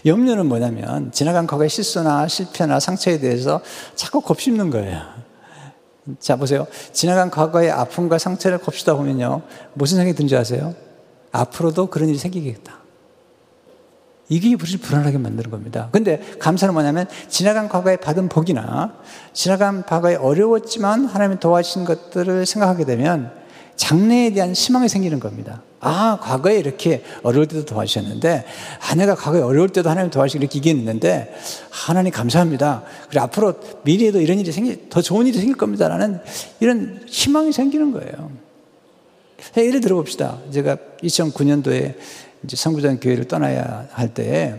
[0.07, 3.61] 염려는 뭐냐면 지나간 과거의 실수나 실패나 상처에 대해서
[3.95, 5.01] 자꾸 곱씹는 거예요.
[6.19, 6.67] 자, 보세요.
[6.93, 9.43] 지나간 과거의 아픔과 상처를 곱시다 보면요.
[9.75, 10.75] 무슨 생각이 든지 아세요?
[11.31, 12.83] 앞으로도 그런 일이 생기겠다.
[14.29, 15.89] 이게 우리를 불안하게 만드는 겁니다.
[15.93, 18.95] 근데 감사는 뭐냐면 지나간 과거에 받은 복이나
[19.33, 23.42] 지나간 과거에 어려웠지만 하나님이 도와주신 것들을 생각하게 되면
[23.83, 25.61] 장래에 대한 희망이 생기는 겁니다.
[25.81, 28.45] 아, 과거에 이렇게 어려울 때도 도와주셨는데,
[28.81, 31.35] 아, 내가 과거에 어려울 때도 하나님 도와주시고 이렇게 이겼는데,
[31.69, 32.85] 하나님 감사합니다.
[33.09, 36.21] 그리고 앞으로 미래에도 이런 일이 생기, 더 좋은 일이 생길 겁니다라는
[36.61, 38.31] 이런 희망이 생기는 거예요.
[39.57, 40.39] 예를 들어 봅시다.
[40.53, 41.97] 제가 2009년도에
[42.45, 44.55] 이제 성부장 교회를 떠나야 할 때,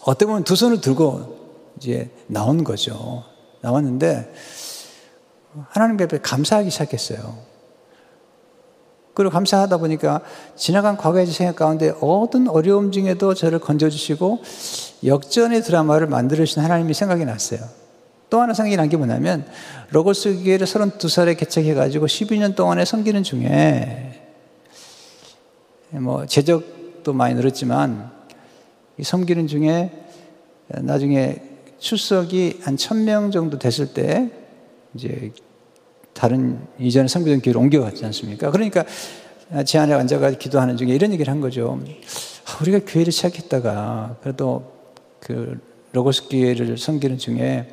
[0.00, 3.24] 어떻게 보면 두 손을 들고 이제 나온 거죠.
[3.60, 4.32] 나왔는데,
[5.68, 7.51] 하나님 앞에 감사하기 시작했어요.
[9.14, 10.22] 그리고 감사하다 보니까
[10.56, 14.42] 지나간 과거의 생각 가운데 어떤 어려움 중에도 저를 건져주시고
[15.04, 17.60] 역전의 드라마를 만들으신 하나님이 생각이 났어요.
[18.30, 19.46] 또 하나 생각이 난 게 뭐냐면
[19.90, 24.20] 로고스 교회를 32살에 개척해가지고 12년 동안에 섬기는 중에
[25.90, 28.10] 뭐 재적도 많이 늘었지만
[28.96, 29.90] 이 섬기는 중에
[30.68, 31.42] 나중에
[31.78, 34.30] 출석이 한 1000명 정도 됐을 때
[34.94, 35.32] 이제
[36.14, 38.50] 다른 이전에 성교동 교회로 옮겨갔지 않습니까?
[38.50, 38.84] 그러니까
[39.64, 41.80] 제 안에 앉아가 기도하는 중에 이런 얘기를 한 거죠.
[42.46, 44.72] 아, 우리가 교회를 시작했다가 그래도
[45.20, 45.58] 그
[45.92, 47.68] 로고스 교회를 섬기는 중에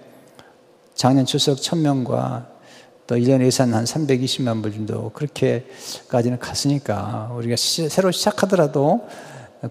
[0.93, 2.47] 작년 출석 1000명과
[3.07, 9.07] 또 1년 예산 한 320만 불 정도 그렇게까지는 갔으니까 우리가 시, 새로 시작하더라도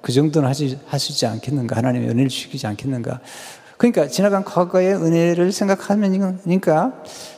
[0.02, 3.20] 그 정도는 하지, 하시지 않겠는가 하나님의 은혜를 주시지 않겠는가
[3.79, 6.93] 그러니까 지나간 과거의 은혜를 생각하면니까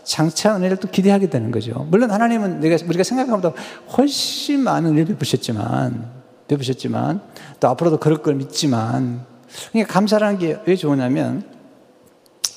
[0.04, 1.86] 장차 은혜를 또 기대하게 되는 거죠.
[1.90, 3.62] 물론 하나님은 내가 우리가 생각한 것보다
[3.96, 6.10] 훨씬 많은 은혜를 베푸셨지만
[6.48, 7.20] 베푸셨지만
[7.60, 9.24] 또 앞으로도 그럴 걸 믿지만
[9.70, 11.44] 그러니까 감사라는 게 왜 좋으냐면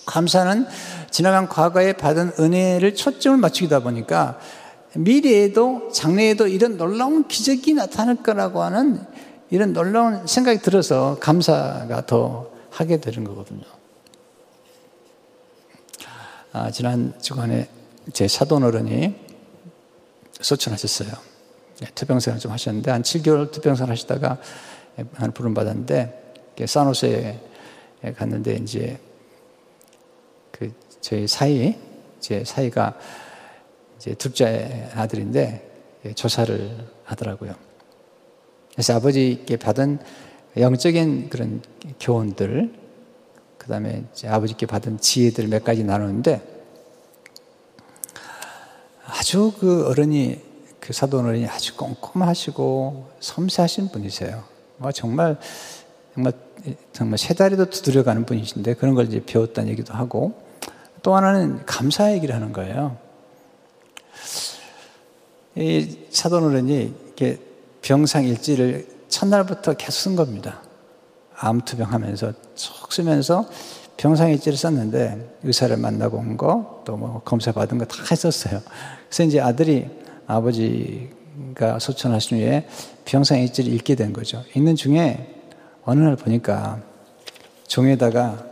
[0.06, 0.66] 감사는
[1.12, 4.40] 지나간 과거에 받은 은혜를 초점을 맞추다 보니까
[4.96, 9.02] 미래에도 장래에도 이런 놀라운 기적이 나타날 거라고 하는
[9.50, 13.64] 이런 놀라운 생각이 들어서 감사가 더 하게 되는 거거든요.
[16.52, 17.70] 아, 지난 주간에
[18.12, 19.16] 제 사돈 어른이
[20.42, 21.10] 소천하셨어요.
[21.80, 24.40] 네, 투병생활 좀 하셨는데 한 7개월 투병생활 하시다가
[25.14, 27.40] 한 부름 받았는데 사노스에
[28.16, 29.00] 갔는데 이제
[30.52, 31.76] 그 저희 사이
[32.20, 32.98] 제 사이가
[33.98, 37.56] 이제 둘째 아들인데 조사를 하더라고요.
[38.74, 40.00] 그래서 아버지께 받은
[40.58, 41.62] 영적인 그런
[42.00, 42.74] 교훈들,
[43.58, 46.42] 그 다음에 아버지께 받은 지혜들 몇 가지 나누는데
[49.06, 50.42] 아주 그 어른이,
[50.80, 54.44] 그 사돈 어른이 아주 꼼꼼하시고 섬세하신 분이세요.
[54.78, 55.38] 뭐 정말,
[56.14, 56.34] 정말,
[56.92, 60.34] 정말 세 다리도 두드려가는 분이신데 그런 걸 이제 배웠다는 얘기도 하고
[61.02, 62.98] 또 하나는 감사 얘기를 하는 거예요.
[65.56, 67.40] 이 사돈 어른이 이렇게
[67.82, 70.62] 병상 일지를 첫날부터 계속 쓴 겁니다.
[71.38, 73.46] 암투병 하면서 쭉 쓰면서
[73.98, 78.62] 병상일지를 썼는데 의사를 만나고 온 거, 또 뭐 검사 받은 거 다 했었어요.
[79.08, 79.88] 그래서 이제 아들이
[80.26, 82.68] 아버지가 소천하신 후에
[83.06, 84.44] 병상일지를 읽게 된 거죠.
[84.56, 85.42] 읽는 중에
[85.86, 86.82] 어느 날 보니까
[87.68, 88.46] 종에다가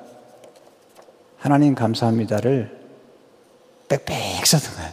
[1.37, 2.79] 하나님 감사합니다를
[3.89, 4.91] 빽빽 써둔 거예요.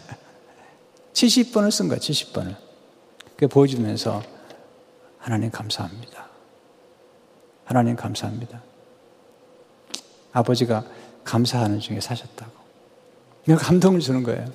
[1.12, 2.57] 70번을 쓴 거예요, 70번을.
[3.35, 4.22] 그게 보여주면서
[5.28, 6.26] 하나님 감사합니다.
[7.66, 8.62] 하나님 감사합니다.
[10.32, 10.86] 아버지가
[11.22, 12.50] 감사하는 중에 사셨다고.
[13.58, 14.50] 감동을 주는 거예요.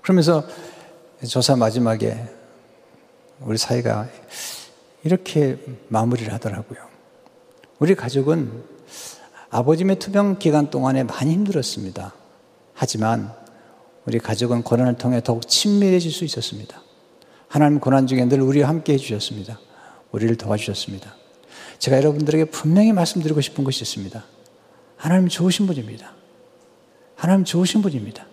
[0.00, 0.46] 그러면서
[1.28, 2.24] 조사 마지막에
[3.40, 4.08] 우리 사이가
[5.02, 6.78] 이렇게 마무리를 하더라고요.
[7.80, 8.62] 우리 가족은
[9.50, 12.14] 아버지의 투병 기간 동안에 많이 힘들었습니다.
[12.74, 13.34] 하지만
[14.06, 16.86] 우리 가족은 고난을 통해 더욱 친밀해질 수 있었습니다.
[17.48, 19.58] 하나님 고난 중에 늘 우리와 함께 해주셨습니다.
[20.12, 21.14] 우리를 도와주셨습니다.
[21.78, 24.24] 제가 여러분들에게 분명히 말씀드리고 싶은 것이 있습니다.
[24.96, 26.12] 하나님 좋으신 분입니다.
[27.14, 28.26] 하나님 좋으신 분입니다.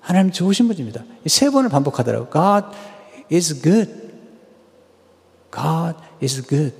[0.00, 1.04] 하나님 좋으신 분입니다.
[1.26, 2.30] 세 번을 반복하더라고요.
[2.30, 2.76] God
[3.32, 3.90] is good.
[5.52, 6.74] God is good.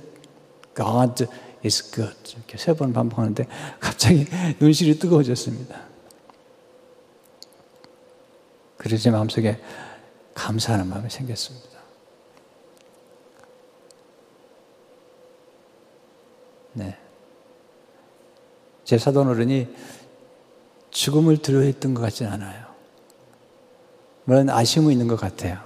[0.75, 1.25] God
[1.63, 2.15] is good.
[2.35, 3.47] 이렇게 세 번 반복하는데
[3.79, 4.25] 갑자기
[4.59, 5.81] 눈실이 뜨거워졌습니다.
[8.77, 9.59] 그래서 제 마음속에
[10.35, 11.79] 감사하는 마음이 생겼습니다.
[16.73, 16.95] 네.
[18.83, 19.67] 제 사돈 어른이
[20.91, 22.65] 죽음을 두려워했던 것 같지는 않아요.
[24.25, 25.57] 물론 아쉬움이 있는 것 같아요.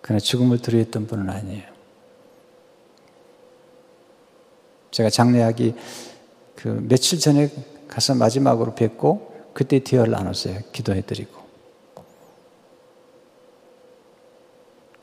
[0.00, 1.72] 그러나 죽음을 두려워했던 분은 아니에요.
[4.90, 5.74] 제가 장례하기
[6.56, 7.50] 그 며칠 전에
[7.88, 10.60] 가서 마지막으로 뵙고 그때 대화를 나눴어요.
[10.72, 11.43] 기도해드리고.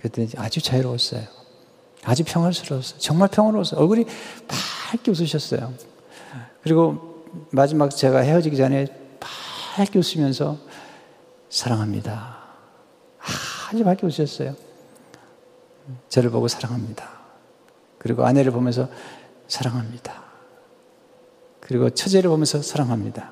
[0.02, 1.24] 그랬더니 아주 자유로웠어요.
[2.04, 3.00] 아주 평화스러웠어요.
[3.00, 3.80] 정말 평화로웠어요.
[3.80, 4.06] 얼굴이
[4.48, 5.74] 밝게 웃으셨어요.
[6.64, 8.88] 그리고 마지막 제가 헤어지기 전에
[9.20, 10.58] 밝게 웃으면서
[11.50, 12.38] 사랑합니다.
[13.70, 14.56] 아주 밝게 웃으셨어요.
[16.10, 17.08] 저를 보고 사랑합니다.
[18.00, 18.90] 그리고 아내를 보면서
[19.48, 20.24] 사랑합니다.
[21.60, 23.32] 그리고 처제를 보면서 사랑합니다.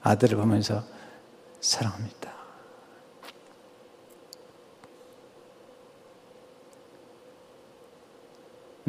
[0.00, 0.82] 아들을 보면서
[1.60, 2.17] 사랑합니다.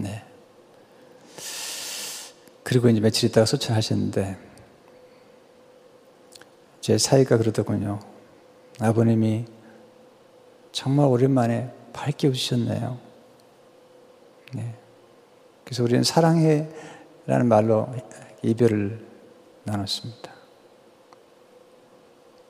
[0.02, 0.24] 네.
[2.64, 4.38] 그리고 이제 며칠 있다가 소천하셨는데,
[6.82, 8.00] 제 사이가 그러더군요.
[8.80, 9.46] 아버님이
[10.72, 13.00] 정말 오랜만에 밝게 웃으셨네요.
[14.54, 14.76] 네.
[15.64, 16.70] 그래서 우리는 사랑해
[17.26, 17.88] 라는 말로
[18.42, 19.06] 이별을
[19.64, 20.34] 나눴습니다.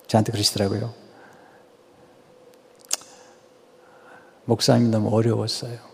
[0.07, 0.93] 저한테 그러시더라고요.
[4.45, 5.88] 목사님이 너무 어려웠어요.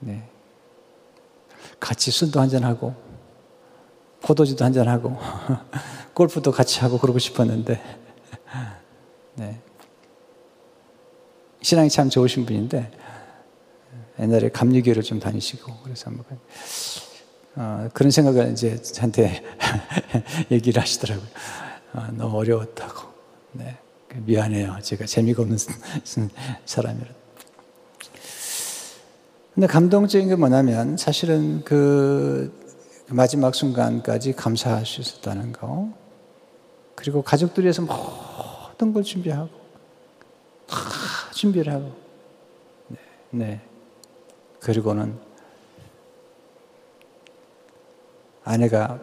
[0.00, 0.22] 네.
[1.78, 2.94] 같이 술도 한잔하고,
[4.22, 5.16] 포도주도 한잔하고,
[6.14, 7.80] 골프도 같이 하고 그러고 싶었는데,
[9.34, 9.60] 네.
[11.62, 12.90] 신앙이 참 좋으신 분인데,
[14.18, 16.38] 옛날에 감리교를 좀 다니시고, 그래서 한번,
[17.56, 19.42] 어, 그런 생각을 이제 저한테
[20.50, 21.26] 얘기를 하시더라고요.
[21.94, 23.08] 어, 너무 어려웠다고.
[23.52, 23.76] 네.
[24.14, 24.78] 미안해요.
[24.82, 25.58] 제가 재미가 없는
[26.66, 27.19] 사람이라.
[29.54, 32.52] 근데 감동적인 게 뭐냐면 사실은 그
[33.08, 35.88] 마지막 순간까지 감사할 수 있었다는 거.
[36.94, 39.48] 그리고 가족들이 해서 모든 걸 준비하고,
[40.66, 40.76] 다
[41.34, 41.92] 준비를 하고,
[42.88, 42.98] 네.
[43.30, 43.60] 네.
[44.60, 45.18] 그리고는
[48.44, 49.00] 아내가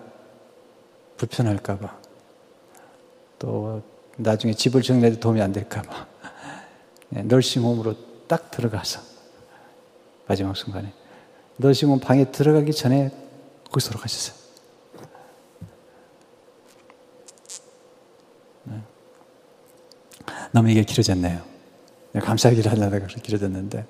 [1.18, 1.98] 불편할까봐
[3.40, 3.82] 또
[4.18, 6.08] 나중에 집을 정리해도 도움이 안 될까봐
[7.10, 7.96] 네, 널싱홈으로
[8.28, 9.07] 딱 들어가서
[10.28, 10.94] 마지막 순간에
[11.58, 13.12] 널싱홈 방에 들어가기 전에
[13.72, 14.38] 거기서 돌아가셨어요.
[18.66, 18.82] 네.
[20.52, 21.42] 너무 이게 길어졌네요.
[22.14, 23.86] 네, 감사하기를 하려다가 길어졌는데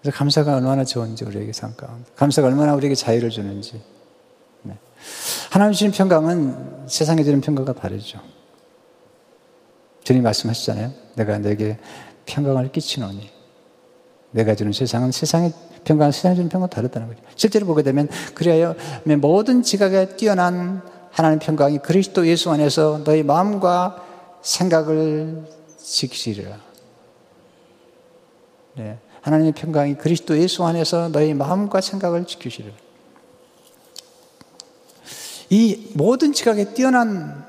[0.00, 2.10] 그래서 감사가 얼마나 좋은지 우리에게 삶 가운데.
[2.14, 3.82] 감사가 얼마나 우리에게 자유를 주는지.
[4.62, 4.78] 네.
[5.50, 8.20] 하나님 주신 평강은 세상에 주는 평강과 다르죠.
[10.04, 10.92] 주님 말씀하시잖아요.
[11.16, 11.78] 내가 내게
[12.26, 13.37] 평강을 끼치노니.
[14.30, 15.52] 내가 주는 세상은 세상의
[15.84, 17.20] 평강, 세상에 주는 평강과 다르다는 거죠.
[17.34, 18.74] 실제로 보게 되면, 그래야
[19.20, 24.04] 모든 지각에 뛰어난 하나님 평강이 그리스도 예수 안에서 너희 마음과
[24.42, 25.44] 생각을
[25.82, 26.56] 지키시리라.
[28.76, 28.98] 네.
[29.22, 32.74] 하나님의 평강이 그리스도 예수 안에서 너희 마음과 생각을 지키시리라.
[35.50, 37.44] 이 모든 지각에 뛰어난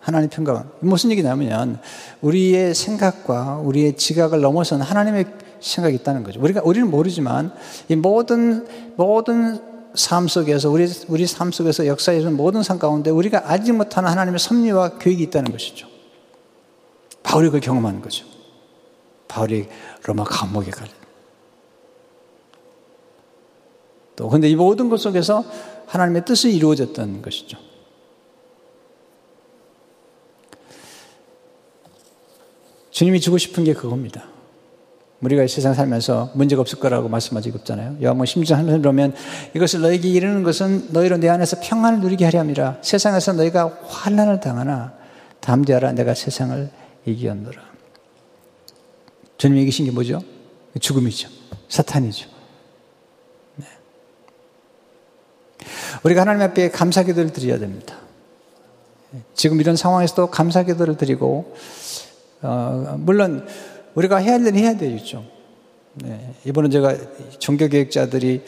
[0.00, 1.80] 하나님의 평강은 무슨 얘기냐면
[2.20, 5.26] 우리의 생각과 우리의 지각을 넘어선 하나님의
[5.60, 6.40] 생각이 있다는 거죠.
[6.40, 7.52] 우리가 우리는 모르지만
[7.88, 8.66] 이 모든
[8.96, 9.60] 모든
[9.94, 14.98] 삶 속에서 우리 우리 삶 속에서 역사에서 모든 삶 가운데 우리가 알지 못하는 하나님의 섭리와
[14.98, 15.88] 계획이 있다는 것이죠.
[17.22, 18.26] 바울이 그걸 경험하는 거죠.
[19.26, 19.68] 바울이
[20.04, 20.96] 로마 감옥에 갈또
[24.30, 25.44] 근데 이 모든 것 속에서
[25.86, 27.58] 하나님의 뜻이 이루어졌던 것이죠.
[32.90, 34.37] 주님이 주고 싶은 게 그겁니다.
[35.20, 37.96] 우리가 이 세상 살면서 문제가 없을 거라고 말씀하지 없잖아요.
[38.02, 39.14] 요한복 16장 하면서 보면
[39.54, 42.78] 이것을 너에게 이르는 것은 너희로 내 안에서 평안을 누리게 하려 함이라.
[42.82, 44.94] 세상에서 너희가 환난을 당하나
[45.40, 46.70] 담대하라 내가 세상을
[47.04, 47.60] 이기었노라.
[49.38, 50.20] 주님이 이기신 게 뭐죠?
[50.78, 51.28] 죽음이죠.
[51.68, 52.28] 사탄이죠.
[56.04, 57.96] 우리가 하나님 앞에 감사 기도를 드려야 됩니다.
[59.34, 61.56] 지금 이런 상황에서도 감사 기도를 드리고,
[62.42, 63.48] 어, 물론
[63.94, 65.24] 우리가 해야 할 일은 해야 되겠죠.
[65.94, 66.96] 네, 이번에 제가
[67.38, 68.44] 종교개혁자들이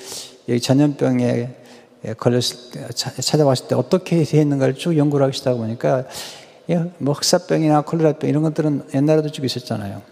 [0.63, 1.57] 전염병에
[2.17, 6.07] 걸렸을 때, 찾아왔을 때 어떻게 했는가를 쭉 연구를 하시다 고 보니까
[6.99, 10.03] 뭐 흑사병이나 콜레라병 이런 것들은 옛날에도 쭉 있었잖아요.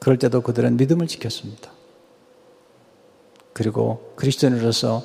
[0.00, 1.70] 그럴 때도 그들은 믿음을 지켰습니다.
[3.52, 5.02] 그리고 그리스도인으로서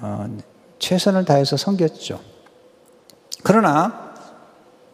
[0.00, 0.36] 어,
[0.78, 2.20] 최선을 다해서 섬겼죠.
[3.42, 4.14] 그러나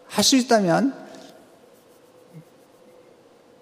[0.06, 1.01] 할 수 있다면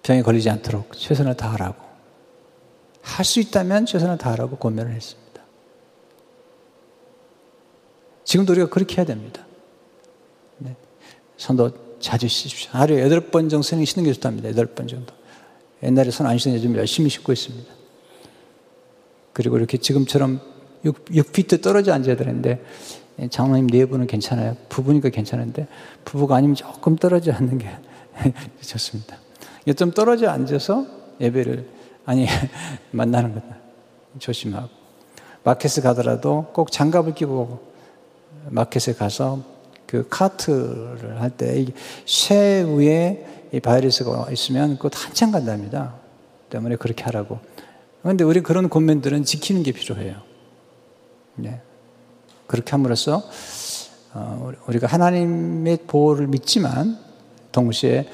[0.03, 1.76] 병에 걸리지 않도록 최선을 다하라고
[3.03, 5.42] 할 수 있다면 최선을 다하라고 권면을 했습니다.
[8.24, 9.44] 지금도 우리가 그렇게 해야 됩니다.
[10.59, 10.76] 네.
[11.36, 12.70] 선도 자주 씻십시오.
[12.72, 14.48] 하루에 여덟 번 정도 손 씻는 게 좋답니다.
[14.48, 15.12] 여덟 번 정도.
[15.82, 17.72] 옛날에 손 안 씻는 요즘 열심히 씻고 있습니다.
[19.32, 20.40] 그리고 이렇게 지금처럼
[20.84, 22.62] 6, 6피트 떨어져 앉아야 되는데
[23.30, 24.57] 장로님 내부는 괜찮아요.
[24.68, 25.66] 부부니까 괜찮은데
[26.05, 27.68] 부부가 아니면 조금 떨어져 앉는 게
[28.62, 29.18] 좋습니다.
[29.76, 30.86] 좀 떨어져 앉아서
[31.20, 31.68] 예배를
[32.06, 32.26] 아니
[32.90, 33.42] 만나는 것
[34.18, 34.68] 조심하고
[35.44, 37.61] 마켓에 가더라도 꼭 장갑을 끼고
[38.48, 39.40] 마켓에 가서
[39.86, 41.66] 그 카트를 할 때
[42.06, 45.94] 쇠 위에 이 바이러스가 있으면 그것 한참 간답니다.
[46.50, 47.38] 때문에 그렇게 하라고.
[48.02, 50.16] 그런데 우리 그런 권면들은 지키는 게 필요해요.
[51.34, 51.61] 네.
[52.46, 53.22] 그렇게 함으로써
[54.12, 56.98] 어, 우리가 하나님의 보호를 믿지만
[57.52, 58.08] 동시에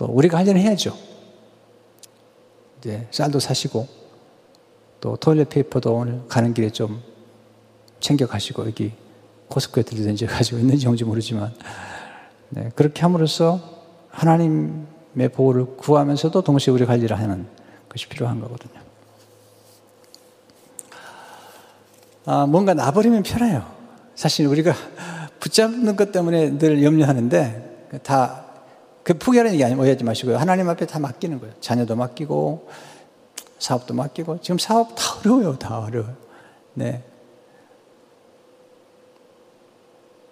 [0.00, 0.96] 또 우리가 할 일은 해야죠.
[2.78, 3.86] 이제 쌀도 사시고
[4.98, 7.02] 또 토일렛 페이퍼도 오늘 가는 길에 좀
[8.00, 8.94] 챙겨 가시고 여기
[9.48, 11.54] 코스코에 들리든지 가지고 있는지 뭔지 모르지만
[12.48, 13.60] 네, 그렇게 함으로써
[14.08, 17.46] 하나님의 보호를 구하면서도 동시에 할 일을 하는
[17.90, 18.80] 것이 필요한 거거든요.
[22.24, 23.70] 아, 뭔가 놔버리면 편해요.
[24.14, 24.72] 사실 우리가
[25.40, 28.49] 붙잡는 것 때문에 늘 염려하는데 다
[29.02, 30.36] 그 포기하는 얘기 아니면 오해하지 마시고요.
[30.36, 31.54] 하나님 앞에 다 맡기는 거예요.
[31.60, 32.68] 자녀도 맡기고
[33.58, 35.58] 사업도 맡기고 지금 사업 다 어려워요.
[35.58, 36.14] 다 어려워요.
[36.74, 37.02] 네.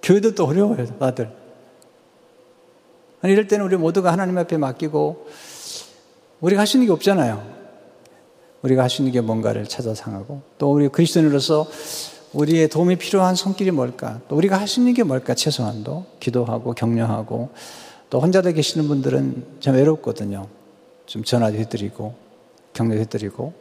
[0.03, 0.87] 교회도 또 어려워요.
[0.99, 1.31] 다들.
[3.21, 5.27] 아니, 이럴 때는 우리 모두가 하나님 앞에 맡기고
[6.41, 7.59] 우리가 할 수 있는 게 없잖아요.
[8.63, 11.67] 우리가 할 수 있는 게 뭔가를 찾아 상하고 또 우리 그리스도인으로서
[12.33, 14.21] 우리의 도움이 필요한 손길이 뭘까?
[14.29, 15.35] 또 우리가 할 수 있는 게 뭘까?
[15.35, 17.51] 최소한도 기도하고 격려하고
[18.11, 20.47] 또 혼자도 계시는 분들은 좀 외롭거든요.
[21.07, 22.15] 좀 전화도 해드리고
[22.73, 23.53] 격려도 해드리고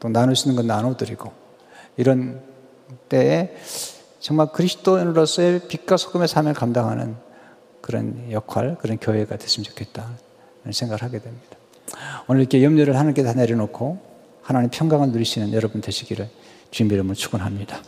[0.00, 1.32] 또 나눌 수 있는 건 나눠드리고
[1.96, 2.40] 이런
[3.08, 3.54] 때에
[4.20, 7.16] 정말 그리스도인으로서의 빛과 소금의 삶을 감당하는
[7.80, 10.08] 그런 역할, 그런 교회가 됐으면 좋겠다.
[10.70, 11.56] 생각을 하게 됩니다.
[12.26, 13.98] 오늘 이렇게 염려를 하나님께 다 내려놓고
[14.42, 16.28] 하나님 평강을 누리시는 여러분 되시기를
[16.70, 17.82] 주님 이름으로 축원합니다.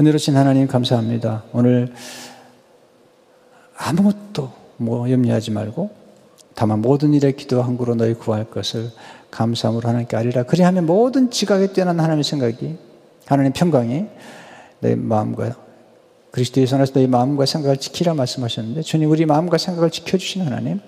[0.00, 1.44] 은혜로신 하나님 감사합니다.
[1.52, 1.92] 오늘
[3.76, 5.90] 아무것도 뭐 염려하지 말고
[6.54, 8.90] 다만 모든 일에 기도 한 구로 너희 구할 것을
[9.30, 10.44] 감사함으로 하나님께 아리라.
[10.44, 12.76] 그리하면 모든 지각에 뛰어난 하나님의 생각이
[13.26, 14.06] 하나님의 평강이
[14.80, 15.56] 내 마음과
[16.30, 20.80] 그리스도의 선에서 너희 마음과 생각을 지키라 말씀하셨는데 주님 우리 마음과 생각을 지켜주신 하나님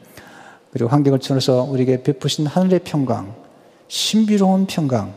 [0.72, 3.34] 그리고 환경을 통해서 우리에게 베푸신 하늘의 평강,
[3.88, 5.14] 신비로운 평강,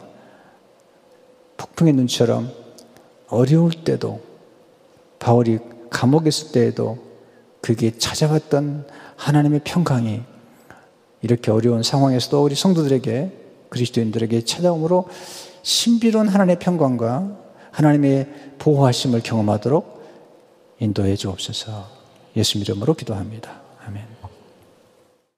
[1.57, 2.49] 폭풍의 눈처럼
[3.27, 4.21] 어려울 때도
[5.19, 5.59] 바울이
[5.89, 7.10] 감옥에 있을 때에도
[7.61, 10.21] 그게 찾아왔던 하나님의 평강이
[11.21, 13.31] 이렇게 어려운 상황에서도 우리 성도들에게
[13.69, 15.07] 그리스도인들에게 찾아옴으로
[15.61, 17.37] 신비로운 하나님의 평강과
[17.71, 20.01] 하나님의 보호하심을 경험하도록
[20.79, 21.87] 인도해 주옵소서
[22.35, 23.60] 예수 이름으로 기도합니다.